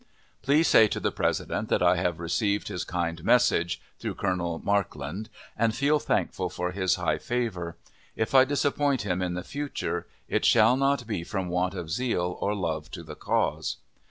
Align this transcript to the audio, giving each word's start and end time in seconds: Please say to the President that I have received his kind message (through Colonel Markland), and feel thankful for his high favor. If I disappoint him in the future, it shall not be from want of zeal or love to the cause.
Please 0.41 0.67
say 0.67 0.87
to 0.87 0.99
the 0.99 1.11
President 1.11 1.69
that 1.69 1.83
I 1.83 1.95
have 1.97 2.19
received 2.19 2.69
his 2.69 2.83
kind 2.83 3.23
message 3.23 3.79
(through 3.99 4.15
Colonel 4.15 4.57
Markland), 4.57 5.29
and 5.55 5.75
feel 5.75 5.99
thankful 5.99 6.49
for 6.49 6.71
his 6.71 6.95
high 6.95 7.19
favor. 7.19 7.77
If 8.15 8.33
I 8.33 8.43
disappoint 8.43 9.03
him 9.03 9.21
in 9.21 9.35
the 9.35 9.43
future, 9.43 10.07
it 10.27 10.43
shall 10.43 10.75
not 10.75 11.05
be 11.05 11.23
from 11.23 11.49
want 11.49 11.75
of 11.75 11.91
zeal 11.91 12.35
or 12.41 12.55
love 12.55 12.89
to 12.93 13.03
the 13.03 13.13
cause. 13.15 13.77